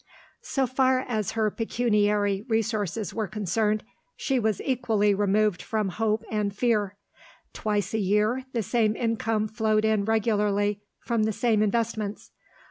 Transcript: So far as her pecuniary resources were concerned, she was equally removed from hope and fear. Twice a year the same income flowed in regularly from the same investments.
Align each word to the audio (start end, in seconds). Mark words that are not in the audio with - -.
So 0.41 0.65
far 0.65 1.01
as 1.01 1.33
her 1.33 1.51
pecuniary 1.51 2.41
resources 2.49 3.13
were 3.13 3.27
concerned, 3.27 3.83
she 4.15 4.39
was 4.39 4.59
equally 4.65 5.13
removed 5.13 5.61
from 5.61 5.89
hope 5.89 6.25
and 6.31 6.51
fear. 6.55 6.95
Twice 7.53 7.93
a 7.93 7.99
year 7.99 8.43
the 8.51 8.63
same 8.63 8.95
income 8.95 9.47
flowed 9.47 9.85
in 9.85 10.03
regularly 10.05 10.81
from 11.01 11.25
the 11.25 11.31
same 11.31 11.61
investments. 11.61 12.31